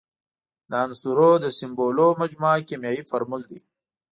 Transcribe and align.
د 0.69 0.71
عنصرونو 0.83 1.41
د 1.43 1.45
سمبولونو 1.59 2.17
مجموعه 2.21 2.59
کیمیاوي 2.69 3.03
فورمول 3.09 3.41
دی. 3.49 3.59